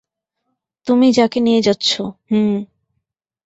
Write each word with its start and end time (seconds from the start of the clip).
তুমি 0.87 1.07
যাকে 1.11 1.39
নিয়ে 1.39 1.61
যাচ্ছ,- 1.61 1.89
হুম। 2.29 2.53